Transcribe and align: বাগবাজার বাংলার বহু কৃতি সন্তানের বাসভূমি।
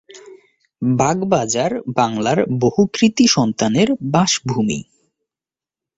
বাগবাজার 0.81 1.71
বাংলার 1.95 2.39
বহু 2.59 2.81
কৃতি 2.93 3.25
সন্তানের 3.27 3.89
বাসভূমি। 4.11 4.79